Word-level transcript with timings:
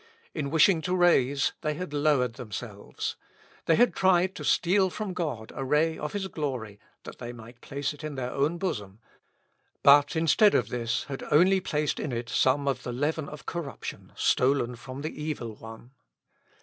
In 0.33 0.49
wishing 0.49 0.81
to 0.81 0.95
raise, 0.95 1.53
they 1.61 1.75
had 1.75 1.93
lowered 1.93 2.33
themselves. 2.33 3.15
They 3.67 3.75
had 3.75 3.93
tried 3.93 4.33
to 4.33 4.43
steal 4.43 4.89
from 4.89 5.13
God 5.13 5.51
a 5.55 5.63
ray 5.63 5.95
of 5.95 6.13
his 6.13 6.27
glory, 6.27 6.79
that 7.03 7.19
they 7.19 7.31
might 7.31 7.61
place 7.61 7.93
it 7.93 8.03
in 8.03 8.15
their 8.15 8.31
own 8.31 8.57
bosom; 8.57 8.97
but, 9.83 10.15
instead 10.15 10.55
of 10.55 10.69
this, 10.69 11.03
had 11.03 11.21
only 11.29 11.59
placed 11.59 11.99
in 11.99 12.11
it 12.11 12.29
some 12.29 12.67
of 12.67 12.81
the 12.81 12.91
leaven 12.91 13.29
of 13.29 13.45
corruption, 13.45 14.11
stolen 14.15 14.75
from 14.75 15.01
the 15.03 15.23
Evil 15.23 15.53
one. 15.53 15.91